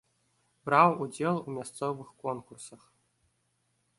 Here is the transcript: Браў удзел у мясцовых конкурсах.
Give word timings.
Браў 0.67 0.89
удзел 1.05 1.35
у 1.41 1.49
мясцовых 1.59 2.09
конкурсах. 2.27 2.81